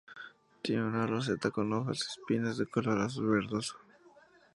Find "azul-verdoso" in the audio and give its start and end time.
3.01-3.77